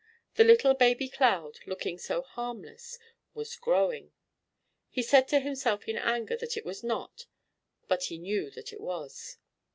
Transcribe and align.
The 0.33 0.43
little 0.43 0.73
baby 0.73 1.07
cloud, 1.07 1.59
looking 1.67 1.99
so 1.99 2.23
harmless, 2.23 2.97
was 3.35 3.55
growing. 3.55 4.13
He 4.89 5.03
said 5.03 5.27
to 5.27 5.39
himself 5.41 5.87
in 5.87 5.95
anger 5.99 6.35
that 6.37 6.57
it 6.57 6.65
was 6.65 6.83
not, 6.83 7.27
but 7.87 8.05
he 8.05 8.17
knew 8.17 8.49
that 8.49 8.73
it 8.73 8.81
was. 8.81 9.37